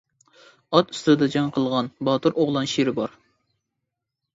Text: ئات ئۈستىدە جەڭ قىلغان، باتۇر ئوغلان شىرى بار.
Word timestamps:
ئات 0.77 0.93
ئۈستىدە 0.95 1.29
جەڭ 1.37 1.53
قىلغان، 1.59 1.93
باتۇر 2.11 2.41
ئوغلان 2.41 2.75
شىرى 2.77 2.99
بار. 3.03 3.19